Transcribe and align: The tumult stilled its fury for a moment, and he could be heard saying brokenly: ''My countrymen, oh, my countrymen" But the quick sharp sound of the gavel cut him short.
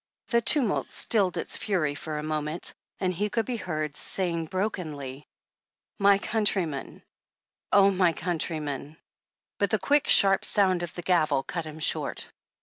The 0.29 0.41
tumult 0.41 0.89
stilled 0.89 1.37
its 1.37 1.57
fury 1.57 1.93
for 1.93 2.17
a 2.17 2.23
moment, 2.23 2.73
and 2.99 3.13
he 3.13 3.29
could 3.29 3.45
be 3.45 3.57
heard 3.57 3.95
saying 3.95 4.45
brokenly: 4.45 5.27
''My 6.01 6.19
countrymen, 6.19 7.03
oh, 7.71 7.91
my 7.91 8.11
countrymen" 8.11 8.97
But 9.59 9.69
the 9.69 9.77
quick 9.77 10.07
sharp 10.09 10.43
sound 10.43 10.81
of 10.81 10.91
the 10.95 11.03
gavel 11.03 11.43
cut 11.43 11.65
him 11.65 11.77
short. 11.77 12.31